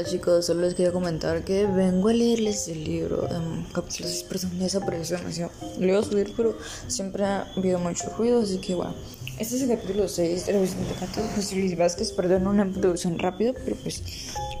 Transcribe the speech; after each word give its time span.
Hola 0.00 0.08
chicos, 0.08 0.46
solo 0.46 0.62
les 0.62 0.72
quería 0.72 0.92
comentar 0.92 1.44
que 1.44 1.66
vengo 1.66 2.08
a 2.08 2.14
leerles 2.14 2.68
el 2.68 2.84
libro 2.84 3.28
en 3.30 3.64
capítulo 3.64 4.08
6 4.08 4.22
personas 4.22 4.58
desapareció 4.58 5.18
demasiado. 5.18 5.52
Lo 5.78 5.86
iba 5.88 5.98
a 5.98 6.02
subir, 6.02 6.32
pero 6.34 6.56
siempre 6.86 7.22
ha 7.22 7.42
habido 7.54 7.78
mucho 7.78 8.08
ruido, 8.16 8.40
así 8.40 8.56
que 8.62 8.74
bueno. 8.74 8.94
Este 9.38 9.56
es 9.56 9.62
el 9.62 9.68
capítulo 9.68 10.08
6 10.08 10.46
de 10.46 10.58
Vicente 10.58 10.94
Cato 10.98 11.20
José 11.36 11.56
Luis 11.56 11.76
Vázquez, 11.76 12.12
perdón, 12.12 12.46
una 12.46 12.64
introducción 12.64 13.18
rápida, 13.18 13.52
pero 13.52 13.76
pues 13.76 14.02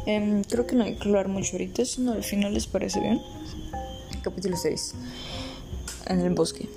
em, 0.04 0.44
creo 0.44 0.66
que 0.66 0.76
no 0.76 0.84
hay 0.84 0.96
que 0.96 1.08
hablar 1.08 1.28
mucho 1.28 1.52
ahorita, 1.52 1.86
sino 1.86 2.12
al 2.12 2.22
final 2.22 2.52
les 2.52 2.66
parece 2.66 3.00
bien. 3.00 3.18
Capítulo 4.22 4.58
6 4.58 4.94
En 6.08 6.20
el 6.20 6.34
bosque. 6.34 6.68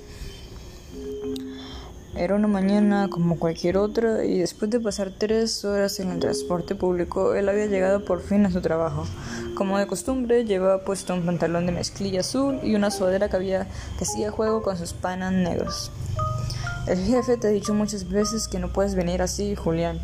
Era 2.15 2.35
una 2.35 2.47
mañana 2.47 3.07
como 3.09 3.39
cualquier 3.39 3.75
otra 3.77 4.23
y 4.23 4.37
después 4.37 4.69
de 4.69 4.79
pasar 4.79 5.11
tres 5.17 5.65
horas 5.65 5.99
en 5.99 6.11
el 6.11 6.19
transporte 6.19 6.75
público, 6.75 7.33
él 7.33 7.49
había 7.49 7.65
llegado 7.65 8.05
por 8.05 8.21
fin 8.21 8.45
a 8.45 8.51
su 8.51 8.61
trabajo. 8.61 9.05
Como 9.55 9.79
de 9.79 9.87
costumbre, 9.87 10.45
llevaba 10.45 10.83
puesto 10.83 11.15
un 11.15 11.25
pantalón 11.25 11.65
de 11.65 11.71
mezclilla 11.71 12.19
azul 12.19 12.59
y 12.61 12.75
una 12.75 12.91
sudadera 12.91 13.29
que, 13.29 13.35
había, 13.35 13.67
que 13.97 14.03
hacía 14.03 14.29
juego 14.29 14.61
con 14.61 14.77
sus 14.77 14.93
panas 14.93 15.33
negros. 15.33 15.91
El 16.85 16.99
jefe 16.99 17.37
te 17.37 17.47
ha 17.47 17.51
dicho 17.51 17.73
muchas 17.73 18.07
veces 18.07 18.47
que 18.47 18.59
no 18.59 18.71
puedes 18.71 18.93
venir 18.93 19.23
así, 19.23 19.55
Julián, 19.55 19.99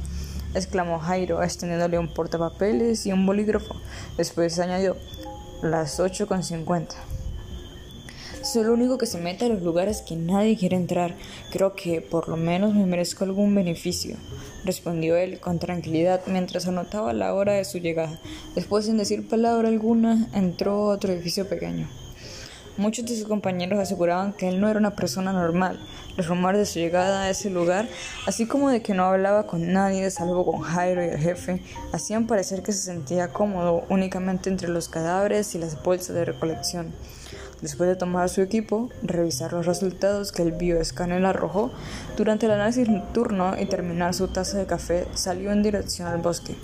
exclamó 0.55 0.97
Jairo, 0.97 1.43
extendiéndole 1.43 1.99
un 1.99 2.11
portapapeles 2.11 3.05
y 3.05 3.11
un 3.11 3.25
bolígrafo. 3.27 3.75
Después 4.17 4.57
añadió, 4.57 4.95
las 5.61 5.99
ocho 5.99 6.25
con 6.25 6.41
cincuenta. 6.41 6.95
Soy 8.51 8.63
el 8.63 8.69
único 8.71 8.97
que 8.97 9.05
se 9.05 9.19
mete 9.19 9.45
a 9.45 9.49
los 9.49 9.61
lugares 9.61 10.01
que 10.01 10.15
nadie 10.15 10.57
quiere 10.57 10.75
entrar. 10.75 11.13
Creo 11.51 11.75
que 11.75 12.01
por 12.01 12.27
lo 12.27 12.35
menos 12.35 12.73
me 12.73 12.87
merezco 12.87 13.23
algún 13.23 13.53
beneficio, 13.53 14.17
respondió 14.65 15.17
él 15.17 15.39
con 15.39 15.59
tranquilidad 15.59 16.21
mientras 16.25 16.67
anotaba 16.67 17.13
la 17.13 17.35
hora 17.35 17.53
de 17.53 17.63
su 17.63 17.77
llegada. 17.77 18.19
Después, 18.55 18.85
sin 18.85 18.97
decir 18.97 19.29
palabra 19.29 19.67
alguna, 19.67 20.29
entró 20.33 20.71
a 20.71 20.95
otro 20.95 21.13
edificio 21.13 21.47
pequeño. 21.47 21.87
Muchos 22.75 23.05
de 23.05 23.17
sus 23.17 23.27
compañeros 23.27 23.77
aseguraban 23.77 24.33
que 24.33 24.47
él 24.47 24.59
no 24.59 24.67
era 24.67 24.79
una 24.79 24.95
persona 24.95 25.31
normal. 25.31 25.79
Los 26.17 26.25
rumores 26.25 26.57
de 26.57 26.65
su 26.65 26.79
llegada 26.79 27.25
a 27.25 27.29
ese 27.29 27.51
lugar, 27.51 27.87
así 28.25 28.47
como 28.47 28.71
de 28.71 28.81
que 28.81 28.95
no 28.95 29.03
hablaba 29.03 29.45
con 29.45 29.71
nadie 29.71 30.09
salvo 30.09 30.43
con 30.43 30.61
Jairo 30.61 31.05
y 31.05 31.09
el 31.09 31.19
jefe, 31.19 31.61
hacían 31.93 32.25
parecer 32.25 32.63
que 32.63 32.71
se 32.71 32.81
sentía 32.81 33.27
cómodo 33.27 33.83
únicamente 33.89 34.49
entre 34.49 34.69
los 34.69 34.89
cadáveres 34.89 35.53
y 35.53 35.59
las 35.59 35.83
bolsas 35.83 36.15
de 36.15 36.25
recolección. 36.25 36.95
Después 37.61 37.89
de 37.89 37.95
tomar 37.95 38.29
su 38.29 38.41
equipo, 38.41 38.89
revisar 39.03 39.51
los 39.51 39.65
resultados 39.65 40.31
que 40.31 40.43
el 40.43 40.53
bioescáner 40.53 41.25
arrojó 41.25 41.71
durante 42.15 42.45
el 42.45 42.53
análisis 42.53 42.87
nocturno 42.87 43.59
y 43.59 43.65
terminar 43.65 44.13
su 44.13 44.29
taza 44.29 44.57
de 44.57 44.65
café, 44.65 45.07
salió 45.13 45.51
en 45.51 45.61
dirección 45.61 46.07
al 46.07 46.21
bosque. 46.21 46.55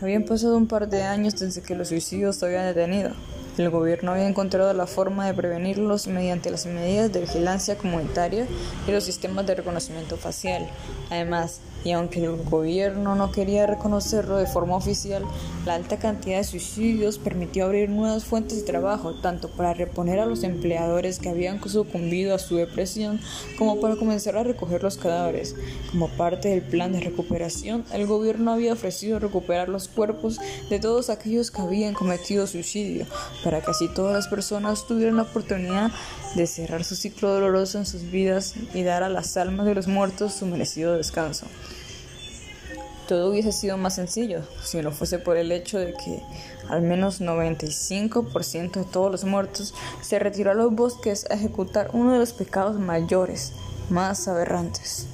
Habían 0.00 0.24
pasado 0.24 0.56
un 0.56 0.66
par 0.66 0.88
de 0.88 1.02
años 1.02 1.36
desde 1.38 1.60
que 1.60 1.74
los 1.74 1.88
suicidios 1.88 2.36
se 2.36 2.46
habían 2.46 2.66
detenido. 2.66 3.10
El 3.58 3.70
gobierno 3.70 4.12
había 4.12 4.28
encontrado 4.28 4.72
la 4.72 4.86
forma 4.86 5.26
de 5.26 5.34
prevenirlos 5.34 6.06
mediante 6.06 6.50
las 6.50 6.64
medidas 6.66 7.12
de 7.12 7.22
vigilancia 7.22 7.76
comunitaria 7.76 8.46
y 8.86 8.92
los 8.92 9.02
sistemas 9.02 9.46
de 9.46 9.56
reconocimiento 9.56 10.16
facial. 10.16 10.68
Además, 11.10 11.60
y 11.84 11.92
aunque 11.92 12.24
el 12.24 12.36
gobierno 12.44 13.14
no 13.14 13.30
quería 13.32 13.66
reconocerlo 13.66 14.36
de 14.36 14.46
forma 14.46 14.76
oficial, 14.76 15.24
la 15.64 15.74
alta 15.74 15.98
cantidad 15.98 16.38
de 16.38 16.44
suicidios 16.44 17.18
permitió 17.18 17.64
abrir 17.64 17.88
nuevas 17.88 18.24
fuentes 18.24 18.60
de 18.60 18.66
trabajo, 18.66 19.14
tanto 19.14 19.48
para 19.48 19.74
reponer 19.74 20.18
a 20.18 20.26
los 20.26 20.42
empleadores 20.42 21.18
que 21.18 21.28
habían 21.28 21.60
sucumbido 21.68 22.34
a 22.34 22.38
su 22.38 22.56
depresión, 22.56 23.20
como 23.56 23.80
para 23.80 23.96
comenzar 23.96 24.36
a 24.36 24.44
recoger 24.44 24.82
los 24.82 24.96
cadáveres. 24.96 25.54
Como 25.90 26.08
parte 26.08 26.48
del 26.48 26.62
plan 26.62 26.92
de 26.92 27.00
recuperación, 27.00 27.84
el 27.92 28.06
gobierno 28.06 28.52
había 28.52 28.72
ofrecido 28.72 29.18
recuperar 29.18 29.68
los 29.68 29.88
cuerpos 29.88 30.38
de 30.70 30.78
todos 30.78 31.10
aquellos 31.10 31.50
que 31.50 31.62
habían 31.62 31.94
cometido 31.94 32.46
suicidio, 32.46 33.06
para 33.44 33.60
que 33.60 33.70
así 33.70 33.88
todas 33.94 34.14
las 34.14 34.28
personas 34.28 34.86
tuvieran 34.86 35.16
la 35.16 35.22
oportunidad 35.22 35.90
de 36.34 36.46
cerrar 36.46 36.84
su 36.84 36.94
ciclo 36.94 37.32
doloroso 37.32 37.78
en 37.78 37.86
sus 37.86 38.10
vidas 38.10 38.54
y 38.74 38.82
dar 38.82 39.02
a 39.02 39.08
las 39.08 39.36
almas 39.36 39.66
de 39.66 39.74
los 39.74 39.88
muertos 39.88 40.34
su 40.34 40.46
merecido 40.46 40.96
descanso. 40.96 41.46
Todo 43.06 43.30
hubiese 43.30 43.52
sido 43.52 43.78
más 43.78 43.94
sencillo 43.94 44.42
si 44.62 44.82
no 44.82 44.92
fuese 44.92 45.18
por 45.18 45.38
el 45.38 45.50
hecho 45.50 45.78
de 45.78 45.94
que 45.94 46.22
al 46.68 46.82
menos 46.82 47.22
95% 47.22 48.72
de 48.72 48.84
todos 48.84 49.10
los 49.10 49.24
muertos 49.24 49.74
se 50.02 50.18
retiró 50.18 50.50
a 50.50 50.54
los 50.54 50.74
bosques 50.74 51.26
a 51.30 51.34
ejecutar 51.34 51.90
uno 51.94 52.12
de 52.12 52.18
los 52.18 52.34
pecados 52.34 52.78
mayores, 52.78 53.52
más 53.88 54.28
aberrantes. 54.28 55.06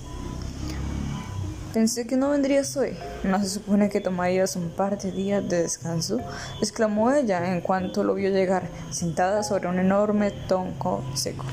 Pensé 1.75 2.07
que 2.07 2.17
no 2.17 2.31
vendrías 2.31 2.77
hoy. 2.77 2.97
¿No 3.25 3.41
se 3.41 3.49
supone 3.49 3.89
que 3.89 4.01
tomarías 4.01 4.55
un 4.55 4.71
par 4.71 4.97
de 4.97 5.11
días 5.11 5.47
de 5.49 5.63
descanso? 5.63 6.21
exclamó 6.61 7.11
ella 7.11 7.53
en 7.53 7.61
cuanto 7.63 8.05
lo 8.05 8.15
vio 8.15 8.31
llegar, 8.31 8.69
sentada 8.93 9.43
sobre 9.43 9.67
un 9.67 9.81
enorme 9.81 10.31
tonco 10.31 11.03
seco. 11.15 11.45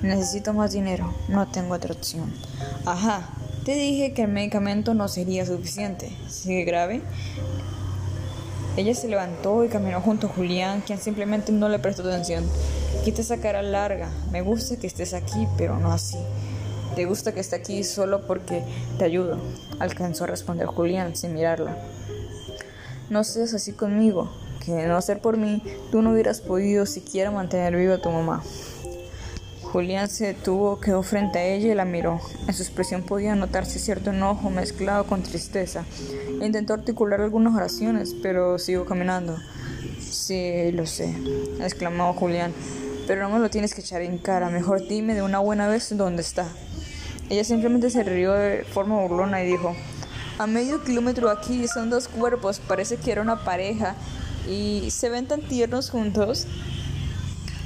Necesito 0.00 0.52
más 0.52 0.70
dinero, 0.70 1.12
no 1.28 1.48
tengo 1.48 1.74
otra 1.74 1.92
opción. 1.92 2.32
Ajá, 2.86 3.30
te 3.64 3.74
dije 3.74 4.14
que 4.14 4.22
el 4.22 4.30
medicamento 4.30 4.94
no 4.94 5.08
sería 5.08 5.44
suficiente. 5.44 6.16
¿Sigue 6.28 6.62
grave? 6.62 7.02
Ella 8.76 8.94
se 8.94 9.08
levantó 9.08 9.64
y 9.64 9.70
caminó 9.70 10.00
junto 10.00 10.28
a 10.28 10.30
Julián, 10.30 10.82
quien 10.82 11.00
simplemente 11.00 11.50
no 11.50 11.68
le 11.68 11.80
prestó 11.80 12.02
atención. 12.04 12.44
Quita 13.04 13.22
esa 13.22 13.38
cara 13.38 13.60
larga. 13.60 14.08
Me 14.30 14.40
gusta 14.40 14.76
que 14.76 14.86
estés 14.86 15.14
aquí, 15.14 15.48
pero 15.58 15.78
no 15.78 15.92
así. 15.92 16.16
Te 16.94 17.06
gusta 17.06 17.32
que 17.32 17.40
esté 17.40 17.56
aquí 17.56 17.84
solo 17.84 18.26
porque 18.26 18.62
te 18.98 19.04
ayudo, 19.04 19.38
alcanzó 19.78 20.24
a 20.24 20.26
responder 20.26 20.66
Julián 20.66 21.16
sin 21.16 21.34
mirarla. 21.34 21.76
No 23.08 23.24
seas 23.24 23.54
así 23.54 23.72
conmigo, 23.72 24.30
que 24.64 24.86
no 24.86 25.00
ser 25.00 25.20
por 25.20 25.36
mí, 25.36 25.62
tú 25.90 26.02
no 26.02 26.12
hubieras 26.12 26.40
podido 26.40 26.86
siquiera 26.86 27.30
mantener 27.30 27.76
viva 27.76 27.94
a 27.94 28.02
tu 28.02 28.10
mamá. 28.10 28.42
Julián 29.72 30.10
se 30.10 30.26
detuvo, 30.26 30.80
quedó 30.80 31.02
frente 31.02 31.38
a 31.38 31.46
ella 31.46 31.72
y 31.72 31.74
la 31.74 31.86
miró. 31.86 32.20
En 32.46 32.52
su 32.52 32.62
expresión 32.62 33.04
podía 33.04 33.34
notarse 33.34 33.78
cierto 33.78 34.10
enojo 34.10 34.50
mezclado 34.50 35.04
con 35.04 35.22
tristeza. 35.22 35.86
Intentó 36.42 36.74
articular 36.74 37.22
algunas 37.22 37.54
oraciones, 37.54 38.14
pero 38.22 38.58
siguió 38.58 38.84
caminando. 38.84 39.38
Sí, 39.98 40.70
lo 40.72 40.84
sé, 40.84 41.16
exclamó 41.60 42.12
Julián, 42.12 42.52
pero 43.06 43.22
no 43.22 43.30
me 43.30 43.38
lo 43.38 43.48
tienes 43.48 43.74
que 43.74 43.80
echar 43.80 44.02
en 44.02 44.18
cara. 44.18 44.50
Mejor 44.50 44.86
dime 44.86 45.14
de 45.14 45.22
una 45.22 45.38
buena 45.38 45.68
vez 45.68 45.96
dónde 45.96 46.20
está. 46.20 46.46
Ella 47.32 47.44
simplemente 47.44 47.88
se 47.88 48.02
rió 48.02 48.34
de 48.34 48.62
forma 48.62 49.00
burlona 49.00 49.42
y 49.42 49.46
dijo, 49.46 49.74
a 50.38 50.46
medio 50.46 50.84
kilómetro 50.84 51.30
aquí 51.30 51.66
son 51.66 51.88
dos 51.88 52.06
cuerpos, 52.06 52.60
parece 52.60 52.98
que 52.98 53.10
era 53.10 53.22
una 53.22 53.42
pareja 53.42 53.94
y 54.46 54.90
se 54.90 55.08
ven 55.08 55.26
tan 55.26 55.40
tiernos 55.40 55.88
juntos. 55.88 56.46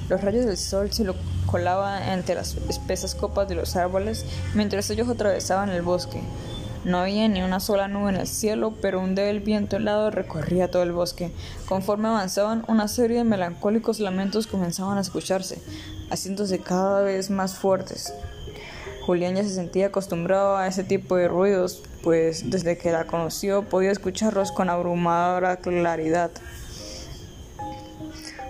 Los 0.09 0.21
rayos 0.21 0.47
del 0.47 0.57
sol 0.57 0.93
se 0.93 1.03
lo 1.03 1.17
colaba 1.47 2.13
entre 2.13 2.37
las 2.37 2.57
espesas 2.69 3.17
copas 3.17 3.49
de 3.49 3.57
los 3.57 3.75
árboles 3.75 4.25
mientras 4.55 4.89
ellos 4.91 5.09
atravesaban 5.09 5.71
el 5.71 5.83
bosque. 5.83 6.23
No 6.85 6.99
había 6.99 7.27
ni 7.27 7.43
una 7.43 7.59
sola 7.59 7.89
nube 7.89 8.11
en 8.11 8.21
el 8.21 8.29
cielo, 8.29 8.73
pero 8.81 9.01
un 9.01 9.17
débil 9.17 9.41
viento 9.41 9.79
helado 9.79 10.13
recorría 10.13 10.71
todo 10.71 10.85
el 10.85 10.93
bosque. 10.93 11.33
Conforme 11.69 12.07
avanzaban, 12.07 12.65
una 12.69 12.87
serie 12.87 13.17
de 13.17 13.25
melancólicos 13.25 13.99
lamentos 13.99 14.47
comenzaban 14.47 14.97
a 14.97 15.01
escucharse, 15.01 15.61
haciéndose 16.09 16.61
cada 16.61 17.03
vez 17.03 17.31
más 17.31 17.57
fuertes. 17.57 18.13
Julián 19.07 19.37
ya 19.37 19.45
se 19.45 19.55
sentía 19.55 19.87
acostumbrado 19.87 20.57
a 20.57 20.67
ese 20.67 20.83
tipo 20.83 21.15
de 21.15 21.29
ruidos, 21.29 21.81
pues 22.03 22.51
desde 22.51 22.77
que 22.77 22.91
la 22.91 23.07
conoció 23.07 23.63
podía 23.63 23.93
escucharlos 23.93 24.51
con 24.51 24.69
abrumadora 24.69 25.59
claridad. 25.59 26.33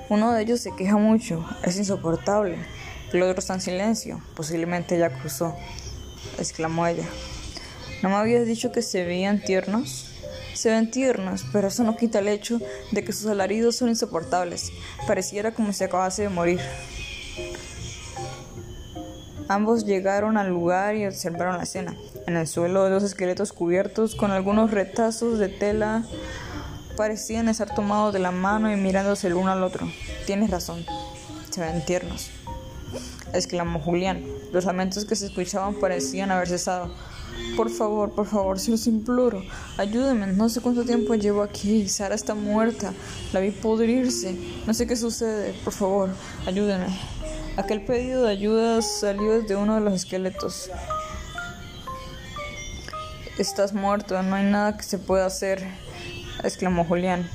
Uno 0.08 0.32
de 0.32 0.42
ellos 0.42 0.60
se 0.60 0.74
queja 0.74 0.96
mucho, 0.96 1.44
es 1.62 1.76
insoportable. 1.76 2.56
El 3.12 3.22
otro 3.22 3.38
está 3.38 3.52
en 3.52 3.60
silencio. 3.60 4.22
Posiblemente 4.34 4.98
ya 4.98 5.10
cruzó, 5.10 5.54
exclamó 6.38 6.86
ella. 6.86 7.04
¿No 8.02 8.08
me 8.08 8.14
habías 8.14 8.46
dicho 8.46 8.72
que 8.72 8.80
se 8.80 9.04
veían 9.04 9.42
tiernos? 9.42 10.10
Se 10.54 10.70
ven 10.70 10.90
tiernos, 10.90 11.44
pero 11.52 11.68
eso 11.68 11.84
no 11.84 11.98
quita 11.98 12.20
el 12.20 12.28
hecho 12.28 12.60
de 12.92 13.04
que 13.04 13.12
sus 13.12 13.26
alaridos 13.26 13.76
son 13.76 13.90
insoportables. 13.90 14.72
Pareciera 15.06 15.52
como 15.52 15.74
si 15.74 15.84
acabase 15.84 16.22
de 16.22 16.28
morir. 16.30 16.60
Ambos 19.48 19.84
llegaron 19.84 20.36
al 20.36 20.48
lugar 20.48 20.96
y 20.96 21.06
observaron 21.06 21.56
la 21.56 21.62
escena. 21.62 21.94
En 22.26 22.36
el 22.36 22.46
suelo, 22.46 22.88
dos 22.90 23.02
esqueletos 23.02 23.52
cubiertos 23.52 24.14
con 24.14 24.30
algunos 24.30 24.70
retazos 24.70 25.38
de 25.38 25.48
tela 25.48 26.04
parecían 26.96 27.48
estar 27.48 27.74
tomados 27.74 28.12
de 28.12 28.18
la 28.18 28.30
mano 28.30 28.72
y 28.72 28.76
mirándose 28.76 29.26
el 29.28 29.34
uno 29.34 29.52
al 29.52 29.62
otro. 29.62 29.86
Tienes 30.26 30.50
razón, 30.50 30.84
se 31.50 31.60
ven 31.60 31.84
tiernos 31.84 32.30
exclamó 33.36 33.80
Julián. 33.80 34.24
Los 34.52 34.64
lamentos 34.64 35.04
que 35.04 35.16
se 35.16 35.26
escuchaban 35.26 35.74
parecían 35.74 36.30
haber 36.30 36.48
cesado. 36.48 36.90
Por 37.56 37.70
favor, 37.70 38.12
por 38.12 38.26
favor, 38.26 38.58
se 38.58 38.70
los 38.70 38.86
imploro. 38.86 39.42
Ayúdenme. 39.76 40.26
No 40.28 40.48
sé 40.48 40.60
cuánto 40.60 40.84
tiempo 40.84 41.14
llevo 41.14 41.42
aquí. 41.42 41.88
Sara 41.88 42.14
está 42.14 42.34
muerta. 42.34 42.92
La 43.32 43.40
vi 43.40 43.50
podrirse. 43.50 44.36
No 44.66 44.72
sé 44.72 44.86
qué 44.86 44.96
sucede. 44.96 45.54
Por 45.64 45.72
favor, 45.72 46.10
ayúdenme. 46.46 46.86
Aquel 47.56 47.80
pedido 47.80 48.24
de 48.24 48.32
ayuda 48.32 48.82
salió 48.82 49.40
de 49.40 49.56
uno 49.56 49.76
de 49.76 49.80
los 49.80 49.94
esqueletos. 49.94 50.70
Estás 53.38 53.72
muerto, 53.72 54.22
no 54.22 54.36
hay 54.36 54.44
nada 54.44 54.76
que 54.76 54.82
se 54.82 54.98
pueda 54.98 55.24
hacer, 55.24 55.66
exclamó 56.44 56.84
Julián, 56.84 57.26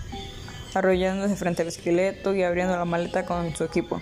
arrollándose 0.76 1.36
frente 1.36 1.64
al 1.64 1.70
esqueleto 1.70 2.36
y 2.36 2.44
abriendo 2.44 2.78
la 2.78 2.86
maleta 2.86 3.26
con 3.26 3.56
su 3.56 3.64
equipo. 3.64 4.00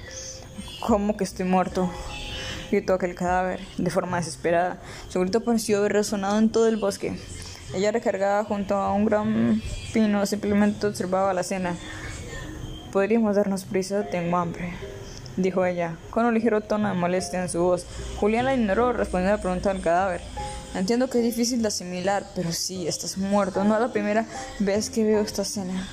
¿Cómo 0.86 1.16
que 1.16 1.24
estoy 1.24 1.46
muerto? 1.46 1.90
gritó 2.70 2.96
aquel 2.96 3.16
cadáver 3.16 3.62
de 3.78 3.90
forma 3.90 4.18
desesperada. 4.18 4.78
Su 5.08 5.22
grito 5.22 5.42
pareció 5.42 5.78
haber 5.80 5.94
resonado 5.94 6.38
en 6.38 6.50
todo 6.50 6.68
el 6.68 6.76
bosque. 6.76 7.18
Ella 7.74 7.94
recargada 7.94 8.44
junto 8.44 8.76
a 8.76 8.92
un 8.94 9.06
gran 9.06 9.62
pino 9.94 10.26
simplemente 10.26 10.86
observaba 10.86 11.34
la 11.34 11.44
cena. 11.44 11.76
Podríamos 12.92 13.38
darnos 13.38 13.64
prisa, 13.64 14.08
tengo 14.10 14.38
hambre, 14.38 14.74
dijo 15.40 15.66
ella, 15.66 15.96
con 16.10 16.26
un 16.26 16.34
ligero 16.34 16.62
tono 16.62 16.90
de 16.90 16.96
molestia 16.96 17.42
en 17.42 17.50
su 17.50 17.62
voz. 17.62 17.86
Julián 18.18 18.46
la 18.46 18.54
ignoró, 18.54 18.94
respondiendo 18.94 19.34
a 19.34 19.38
la 19.38 19.42
pregunta 19.42 19.74
del 19.74 19.82
cadáver. 19.82 20.22
Entiendo 20.76 21.10
que 21.10 21.18
es 21.18 21.24
difícil 21.24 21.62
de 21.62 21.70
asimilar, 21.70 22.26
pero 22.36 22.52
sí, 22.52 22.88
estás 22.88 23.18
muerto. 23.18 23.64
No 23.64 23.76
es 23.76 23.82
la 23.82 23.92
primera 23.92 24.26
vez 24.60 24.90
que 24.90 25.04
veo 25.04 25.22
esta 25.22 25.42
escena. 25.42 25.88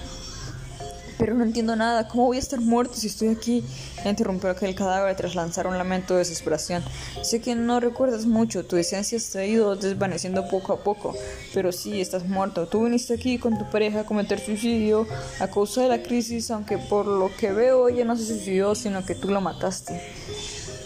Pero 1.19 1.35
no 1.35 1.45
entiendo 1.45 1.77
nada. 1.77 2.09
¿Cómo 2.09 2.27
voy 2.27 2.37
a 2.37 2.41
estar 2.41 2.61
muerto 2.61 2.95
si 2.95 3.07
estoy 3.07 3.29
aquí? 3.29 3.65
Interrumpió 4.05 4.51
aquel 4.51 4.75
cadáver 4.75 5.17
tras 5.17 5.35
lanzar 5.35 5.67
un 5.67 5.79
lamento 5.79 6.15
de 6.15 6.21
desesperación. 6.21 6.83
Sé 7.23 7.41
que 7.41 7.55
no 7.55 7.81
recuerdas 7.81 8.27
mucho, 8.27 8.65
tu 8.65 8.77
esencia 8.77 9.19
se 9.19 9.39
ha 9.39 9.47
ido 9.47 9.77
desvaneciendo 9.77 10.49
poco 10.49 10.73
a 10.73 10.83
poco, 10.83 11.15
pero 11.55 11.73
sí, 11.73 12.01
estás 12.01 12.27
muerto. 12.27 12.67
Tú 12.69 12.85
viniste 12.85 13.15
aquí 13.15 13.39
con 13.39 13.59
tu 13.59 13.69
pareja 13.71 14.01
a 14.01 14.05
cometer 14.05 14.39
suicidio 14.39 15.07
a 15.41 15.49
causa 15.49 15.83
de 15.83 15.89
la 15.89 16.03
crisis, 16.03 16.51
aunque 16.51 16.79
por 16.79 17.07
lo 17.07 17.35
que 17.35 17.53
veo 17.53 17.89
ella 17.89 18.05
no 18.05 18.17
se 18.17 18.27
suicidó, 18.27 18.75
sino 18.75 19.05
que 19.05 19.15
tú 19.15 19.29
lo 19.29 19.41
mataste. 19.41 20.01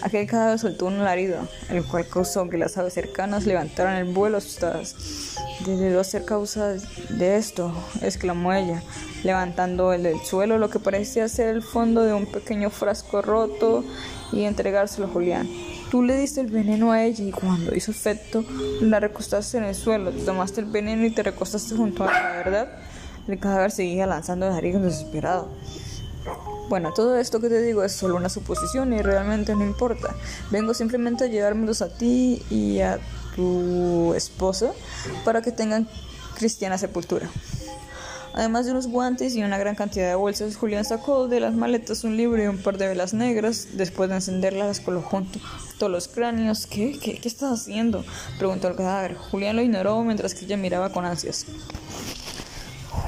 Aquel 0.02 0.26
cadáver 0.26 0.58
soltó 0.58 0.86
un 0.86 0.94
alarido, 1.00 1.46
el 1.68 1.84
cual 1.84 2.06
causó 2.08 2.48
que 2.48 2.56
las 2.56 2.78
aves 2.78 2.94
cercanas 2.94 3.44
levantaran 3.44 3.96
el 3.96 4.14
vuelo 4.14 4.38
asustadas. 4.38 4.94
Debió 5.66 6.02
ser 6.04 6.24
causa 6.24 6.74
de 7.10 7.36
esto, 7.36 7.74
exclamó 8.00 8.54
ella, 8.54 8.82
levantando 9.22 9.92
el 9.92 10.02
del 10.02 10.20
suelo 10.20 10.58
lo 10.58 10.70
que 10.70 10.78
parecía 10.78 11.28
ser 11.28 11.48
el 11.48 11.62
fondo 11.62 12.02
de 12.02 12.14
un 12.14 12.26
pequeño 12.26 12.70
frasco 12.70 13.22
roto 13.22 13.84
y 14.32 14.44
entregárselo 14.44 15.06
a 15.06 15.10
Julián. 15.10 15.48
Tú 15.90 16.02
le 16.02 16.16
diste 16.16 16.40
el 16.40 16.46
veneno 16.46 16.92
a 16.92 17.02
ella 17.02 17.24
y 17.24 17.32
cuando 17.32 17.74
hizo 17.74 17.90
efecto 17.90 18.44
la 18.80 19.00
recostaste 19.00 19.58
en 19.58 19.64
el 19.64 19.74
suelo, 19.74 20.12
tomaste 20.12 20.60
el 20.60 20.66
veneno 20.66 21.04
y 21.04 21.10
te 21.10 21.22
recostaste 21.22 21.74
junto 21.74 22.04
a 22.04 22.12
la 22.12 22.32
verdad. 22.32 22.68
El 23.26 23.38
cadáver 23.38 23.70
seguía 23.70 24.06
lanzando 24.06 24.46
alaridos 24.46 24.82
desesperado. 24.82 25.48
Bueno, 26.68 26.92
todo 26.92 27.16
esto 27.16 27.40
que 27.40 27.48
te 27.48 27.60
digo 27.60 27.82
es 27.82 27.92
solo 27.92 28.14
una 28.16 28.28
suposición 28.28 28.92
y 28.92 29.02
realmente 29.02 29.54
no 29.56 29.64
importa. 29.64 30.14
Vengo 30.52 30.74
simplemente 30.74 31.24
a 31.24 31.26
llevármelos 31.26 31.82
a 31.82 31.88
ti 31.88 32.42
y 32.48 32.80
a 32.80 33.00
tu 33.34 34.14
esposa 34.14 34.70
para 35.24 35.42
que 35.42 35.50
tengan 35.50 35.88
cristiana 36.36 36.78
sepultura. 36.78 37.28
Además 38.34 38.64
de 38.64 38.72
unos 38.72 38.86
guantes 38.86 39.34
y 39.34 39.42
una 39.42 39.58
gran 39.58 39.74
cantidad 39.74 40.08
de 40.08 40.14
bolsas, 40.14 40.56
Julián 40.56 40.84
sacó 40.84 41.28
de 41.28 41.40
las 41.40 41.54
maletas 41.54 42.04
un 42.04 42.16
libro 42.16 42.42
y 42.42 42.46
un 42.46 42.58
par 42.58 42.78
de 42.78 42.88
velas 42.88 43.12
negras. 43.12 43.68
Después 43.72 44.08
de 44.08 44.16
encenderlas, 44.16 44.66
las 44.66 44.80
colocó 44.80 45.10
junto 45.10 45.40
todos 45.78 45.90
los 45.90 46.08
cráneos. 46.08 46.66
¿Qué? 46.66 46.98
¿Qué, 46.98 47.18
qué 47.18 47.28
estás 47.28 47.60
haciendo? 47.60 48.04
preguntó 48.38 48.68
el 48.68 48.76
cadáver. 48.76 49.16
Julián 49.16 49.56
lo 49.56 49.62
ignoró 49.62 50.02
mientras 50.04 50.34
que 50.34 50.44
ella 50.44 50.56
miraba 50.56 50.90
con 50.90 51.04
ansias. 51.04 51.46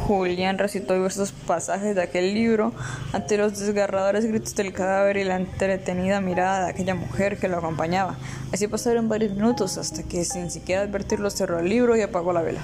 Julián 0.07 0.59
recitó 0.59 0.95
diversos 0.95 1.33
pasajes 1.47 1.95
de 1.95 2.03
aquel 2.03 2.35
libro 2.35 2.73
ante 3.13 3.39
los 3.39 3.59
desgarradores 3.59 4.27
gritos 4.27 4.55
del 4.55 4.73
cadáver 4.73 5.17
y 5.17 5.25
la 5.25 5.37
entretenida 5.37 6.21
mirada 6.21 6.65
de 6.65 6.71
aquella 6.71 6.95
mujer 6.95 7.39
que 7.39 7.49
lo 7.49 7.59
acompañaba. 7.59 8.17
Así 8.53 8.67
pasaron 8.67 9.09
varios 9.09 9.33
minutos 9.33 9.79
hasta 9.79 10.03
que, 10.03 10.25
sin 10.25 10.51
siquiera 10.51 10.83
advertirlo, 10.83 11.31
cerró 11.31 11.61
el 11.61 11.69
libro 11.69 11.97
y 11.97 12.01
apagó 12.01 12.33
la 12.33 12.43
vela. 12.43 12.61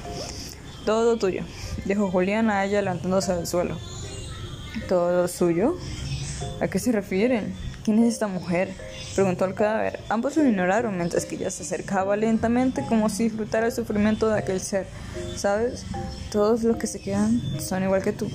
Todo 0.89 1.19
tuyo, 1.19 1.43
dijo 1.85 2.11
Julián 2.11 2.49
a 2.49 2.65
ella 2.65 2.81
levantándose 2.81 3.35
del 3.35 3.47
suelo. 3.47 3.77
¿Todo 4.89 5.29
suyo? 5.29 5.77
¿A 6.63 6.69
qué 6.69 6.79
se 6.79 6.93
refieren? 6.93 7.55
¿Quién 7.85 7.99
es 7.99 8.15
esta 8.15 8.27
mujer? 8.27 8.73
preguntó 9.15 9.45
el 9.45 9.53
cadáver. 9.53 10.01
Ambos 10.09 10.39
lo 10.39 10.49
ignoraron 10.49 10.97
mientras 10.97 11.27
que 11.27 11.35
ella 11.35 11.51
se 11.51 11.63
acercaba 11.63 12.17
lentamente 12.17 12.87
como 12.89 13.11
si 13.11 13.25
disfrutara 13.25 13.67
el 13.67 13.73
sufrimiento 13.73 14.31
de 14.31 14.39
aquel 14.39 14.61
ser. 14.61 14.87
¿Sabes? 15.37 15.85
Todos 16.33 16.63
los 16.63 16.79
que 16.79 16.87
se 16.87 17.01
quedan 17.01 17.39
son 17.61 17.83
igual 17.83 18.03
que 18.03 18.13
tú, 18.13 18.31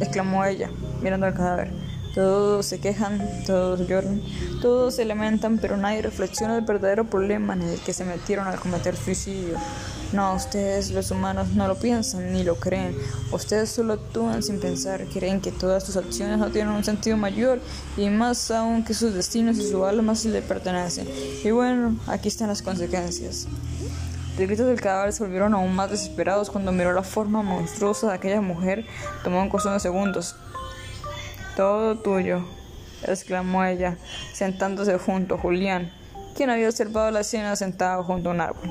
exclamó 0.00 0.44
ella, 0.44 0.72
mirando 1.00 1.26
al 1.26 1.34
cadáver. 1.34 1.70
Todos 2.18 2.66
se 2.66 2.80
quejan, 2.80 3.44
todos 3.46 3.86
lloran, 3.86 4.20
todos 4.60 4.96
se 4.96 5.04
lamentan, 5.04 5.58
pero 5.58 5.76
nadie 5.76 6.02
reflexiona 6.02 6.58
el 6.58 6.64
verdadero 6.64 7.08
problema 7.08 7.54
en 7.54 7.62
el 7.62 7.78
que 7.78 7.92
se 7.92 8.04
metieron 8.04 8.48
al 8.48 8.58
cometer 8.58 8.96
suicidio. 8.96 9.56
No, 10.12 10.34
ustedes 10.34 10.90
los 10.90 11.12
humanos 11.12 11.50
no 11.50 11.68
lo 11.68 11.76
piensan 11.76 12.32
ni 12.32 12.42
lo 12.42 12.56
creen. 12.56 12.98
Ustedes 13.30 13.70
solo 13.70 13.92
actúan 13.92 14.42
sin 14.42 14.58
pensar, 14.58 15.04
creen 15.04 15.40
que 15.40 15.52
todas 15.52 15.84
sus 15.84 15.96
acciones 15.96 16.38
no 16.38 16.48
tienen 16.48 16.74
un 16.74 16.82
sentido 16.82 17.16
mayor 17.16 17.60
y 17.96 18.10
más 18.10 18.50
aún 18.50 18.84
que 18.84 18.94
sus 18.94 19.14
destinos 19.14 19.56
y 19.58 19.70
su 19.70 19.84
alma 19.84 20.16
se 20.16 20.30
le 20.30 20.42
pertenecen. 20.42 21.06
Y 21.44 21.52
bueno, 21.52 22.00
aquí 22.08 22.26
están 22.26 22.48
las 22.48 22.62
consecuencias. 22.62 23.46
Los 24.36 24.48
gritos 24.48 24.66
del 24.66 24.80
cadáver 24.80 25.12
se 25.12 25.22
volvieron 25.22 25.54
aún 25.54 25.72
más 25.72 25.92
desesperados 25.92 26.50
cuando 26.50 26.72
miró 26.72 26.92
la 26.92 27.04
forma 27.04 27.42
monstruosa 27.42 28.08
de 28.08 28.14
aquella 28.14 28.40
mujer. 28.40 28.84
Tomó 29.22 29.40
un 29.40 29.50
cuestión 29.50 29.74
de 29.74 29.78
segundos. 29.78 30.34
Todo 31.58 31.96
tuyo, 31.98 32.44
exclamó 33.02 33.64
ella, 33.64 33.96
sentándose 34.32 34.96
junto 34.96 35.34
a 35.34 35.38
Julián, 35.38 35.90
quien 36.36 36.50
había 36.50 36.68
observado 36.68 37.10
la 37.10 37.22
escena 37.22 37.56
sentado 37.56 38.04
junto 38.04 38.28
a 38.28 38.32
un 38.32 38.40
árbol. 38.40 38.70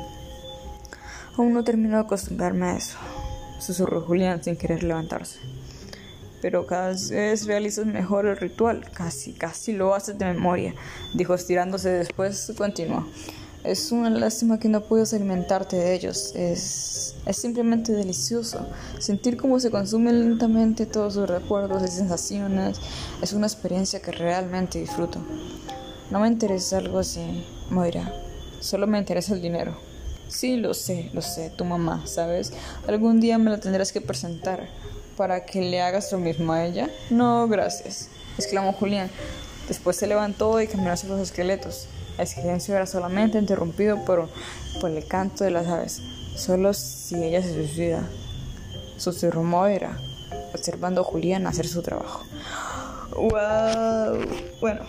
Aún 1.38 1.51
no 1.51 1.66
termino 1.66 1.98
de 1.98 2.04
acostumbrarme 2.04 2.68
a 2.68 2.78
eso, 2.78 2.98
susurró 3.60 4.00
Julián 4.04 4.42
sin 4.42 4.56
querer 4.56 4.84
levantarse. 4.84 5.38
Pero 6.42 6.66
cada 6.66 6.92
vez 6.92 7.45
realizas 7.45 7.86
mejor 7.86 8.25
el 8.25 8.38
ritual, 8.38 8.90
casi, 8.94 9.33
casi 9.33 9.74
lo 9.74 9.94
haces 9.94 10.18
de 10.18 10.24
memoria, 10.24 10.74
dijo 11.13 11.33
estirándose. 11.33 11.90
Después 11.90 12.54
continuó. 12.57 13.06
Es 13.68 13.92
una 13.92 14.10
lástima 14.10 14.60
que 14.60 14.69
no 14.69 14.80
puedas 14.80 15.14
alimentarte 15.14 15.75
de 15.75 15.94
ellos. 15.94 16.31
Es, 16.36 17.16
es 17.25 17.36
simplemente 17.36 17.92
delicioso. 17.92 18.66
Sentir 18.98 19.36
cómo 19.36 19.60
se 19.60 19.69
consumen 19.69 20.22
lentamente 20.22 20.86
todos 20.86 21.16
sus 21.16 21.30
recuerdos 21.30 21.84
y 21.84 21.90
sensaciones 21.90 22.80
es 23.22 23.34
una 23.34 23.46
experiencia 23.46 24.02
que 24.02 24.14
realmente 24.14 24.80
disfruto. 24.80 25.19
No 26.10 26.22
me 26.22 26.30
interesa 26.30 26.78
algo 26.78 27.00
así, 27.00 27.44
Moira. 27.69 28.10
Solo 28.62 28.88
me 28.88 29.00
interesa 29.00 29.34
el 29.34 29.42
dinero. 29.42 29.75
Sí, 30.30 30.56
lo 30.56 30.74
sé, 30.74 31.09
lo 31.12 31.21
sé, 31.21 31.50
tu 31.50 31.66
mamá, 31.66 32.07
¿sabes? 32.07 32.54
Algún 32.88 33.19
día 33.19 33.38
me 33.38 33.52
la 33.52 33.59
tendrás 33.59 33.92
que 33.92 34.00
presentar 34.00 34.69
para 35.18 35.45
que 35.45 35.59
le 35.59 35.81
hagas 35.81 36.09
lo 36.14 36.19
mismo 36.19 36.54
a 36.54 36.66
ella. 36.66 36.90
No, 37.09 37.50
gracias, 37.50 38.07
exclamó 38.38 38.71
Julián. 38.71 39.09
Después 39.68 39.97
se 39.97 40.07
levantó 40.07 40.62
y 40.62 40.68
caminó 40.68 40.92
hacia 40.92 41.09
los 41.09 41.19
esqueletos. 41.19 41.90
El 42.18 42.28
silencio 42.28 42.76
era 42.76 42.86
solamente 42.86 43.38
interrumpido 43.38 44.04
por, 44.06 44.30
por 44.81 44.92
el 44.92 45.06
canto 45.07 45.44
de 45.44 45.52
las 45.52 45.68
aves. 45.68 46.02
Solo 46.36 46.74
si 46.74 47.16
ella 47.16 47.42
se 47.42 47.54
suicida. 47.54 48.07
Susurró 48.97 49.44
Moira, 49.44 49.97
observando 50.54 51.02
a 51.02 51.04
Julián 51.04 51.45
hacer 51.45 51.68
su 51.68 51.81
trabajo. 51.81 52.26
¡Wow! 53.16 54.26
Bueno. 54.62 54.81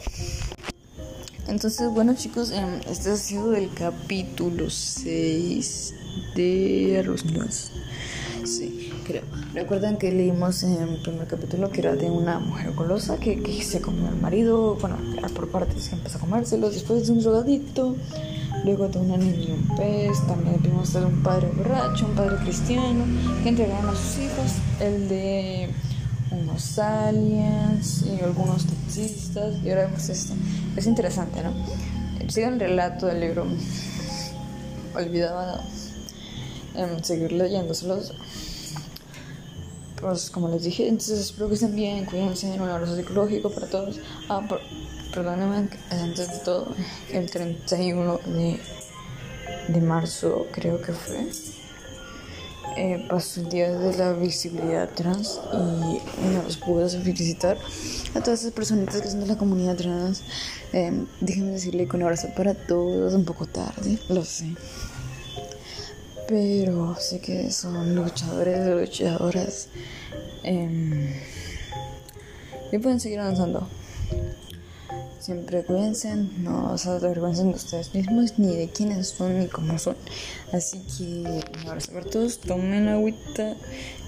Entonces, 1.49 1.91
bueno 1.91 2.15
chicos, 2.15 2.51
em, 2.51 2.81
este 2.91 3.11
ha 3.11 3.17
sido 3.17 3.55
el 3.55 3.73
capítulo 3.73 4.69
6 4.69 5.95
de 6.35 6.99
Arroz 6.99 7.25
Sí, 8.45 8.78
creo. 9.09 9.23
Recuerdan 9.55 9.97
que 9.97 10.13
leímos 10.13 10.63
en 10.63 10.75
el 10.75 11.01
primer 11.01 11.27
capítulo 11.27 11.71
que 11.71 11.81
era 11.81 11.97
de 11.97 12.11
una 12.11 12.39
mujer 12.39 12.75
golosa 12.75 13.17
que, 13.17 13.41
se 13.63 13.81
comió 13.81 14.07
al 14.07 14.21
marido, 14.21 14.77
bueno, 14.77 14.97
por 15.35 15.49
partes 15.49 15.89
que 15.89 15.97
empezó 15.97 16.19
a 16.19 16.21
comérselos, 16.21 16.75
después 16.75 17.07
de 17.07 17.13
un 17.15 17.21
drogadicto, 17.21 17.97
luego 18.65 18.89
de 18.89 18.99
una 18.99 19.17
niña 19.17 19.45
y 19.49 19.53
un 19.53 19.77
pez, 19.77 20.27
también 20.27 20.61
vimos 20.63 20.93
de 20.93 21.05
un 21.07 21.23
padre 21.23 21.49
borracho, 21.57 22.07
un 22.07 22.15
padre 22.15 22.37
cristiano, 22.45 23.05
que 23.43 23.49
entregaron 23.49 23.89
a 23.89 23.97
sus 23.97 24.19
hijos, 24.19 24.53
el 24.81 25.09
de 25.09 25.71
unos 26.31 26.79
aliens 26.79 28.05
y 28.07 28.23
algunos 28.23 28.67
taxistas, 28.67 29.55
y 29.65 29.71
ahora 29.71 29.87
vemos 29.87 30.09
esto. 30.09 30.35
Es 30.77 30.87
interesante, 30.87 31.43
¿no? 31.43 31.53
Sigan 32.29 32.55
el 32.55 32.61
relato 32.61 33.07
del 33.07 33.21
libro. 33.21 33.47
Olvidaba 34.95 35.63
em, 36.75 37.03
seguir 37.03 37.33
leyéndoselos 37.33 38.13
pues 40.01 40.31
como 40.31 40.49
les 40.49 40.63
dije, 40.63 40.89
entonces 40.89 41.19
espero 41.19 41.49
que 41.49 41.55
estén 41.55 41.75
bien, 41.75 42.05
cuídense, 42.05 42.47
un 42.53 42.69
abrazo 42.69 42.97
psicológico 42.97 43.51
para 43.51 43.67
todos. 43.67 44.01
Ah, 44.29 44.47
perdónenme, 45.13 45.69
antes 45.91 46.29
de 46.29 46.39
todo, 46.45 46.75
el 47.13 47.31
31 47.31 48.21
de, 48.27 48.61
de 49.69 49.81
marzo 49.81 50.47
creo 50.53 50.81
que 50.81 50.93
fue, 50.93 51.29
eh, 52.77 53.05
pasó 53.09 53.41
el 53.41 53.49
día 53.49 53.73
de 53.73 53.97
la 53.97 54.13
visibilidad 54.13 54.89
trans 54.95 55.41
y 55.53 56.29
no 56.33 56.43
los 56.45 56.57
pude 56.59 56.89
felicitar 56.89 57.59
a 58.15 58.21
todas 58.21 58.41
esas 58.41 58.53
personitas 58.53 59.01
que 59.01 59.11
son 59.11 59.21
de 59.21 59.27
la 59.27 59.37
comunidad 59.37 59.77
trans. 59.77 60.23
Eh, 60.73 60.93
déjenme 61.21 61.53
decirle 61.53 61.89
que 61.89 61.97
un 61.97 62.03
abrazo 62.03 62.29
para 62.37 62.55
todos, 62.55 63.15
un 63.15 63.25
poco 63.25 63.47
tarde, 63.47 63.99
lo 64.09 64.25
sé. 64.25 64.55
Pero 66.29 66.95
sé 67.01 67.21
que 67.21 67.51
son 67.51 67.97
luchadores, 67.97 68.67
luchadoras. 68.67 69.69
Eh, 70.45 71.23
y 72.71 72.79
pueden 72.79 73.01
seguir 73.01 73.21
avanzando. 73.21 73.67
Siempre 75.21 75.65
cuídense, 75.65 76.15
no 76.39 76.77
se 76.79 76.91
avergüencen 76.91 77.51
de 77.51 77.57
ustedes 77.57 77.95
mismos, 77.95 78.39
ni 78.39 78.55
de 78.55 78.69
quiénes 78.69 79.09
son, 79.09 79.39
ni 79.39 79.47
cómo 79.47 79.79
son. 79.79 79.97
Así 80.53 80.81
que 80.97 81.45
abrazo 81.67 81.93
para 81.93 82.05
todos, 82.05 82.41
tomen 82.41 82.89
agüita. 82.89 83.57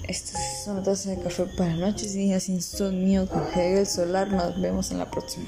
Esta 0.07 0.39
es 0.39 0.67
una 0.67 0.83
taza 0.83 1.11
de 1.11 1.23
café 1.23 1.45
para 1.57 1.75
noches 1.75 2.15
y 2.15 2.19
días 2.19 2.49
insomnio 2.49 3.27
con 3.29 3.43
Hegel 3.49 3.87
Solar. 3.87 4.31
Nos 4.31 4.61
vemos 4.61 4.91
en 4.91 4.99
la 4.99 5.11
próxima. 5.11 5.47